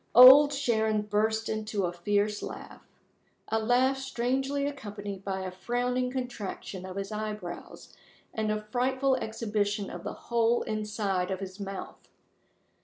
[0.15, 2.81] Old Sharon burst into a fierce laugh
[3.49, 7.95] a laugh strangely accompanied by a frowning contraction of his eyebrows,
[8.33, 12.09] and a frightful exhibition of the whole inside of his mouth.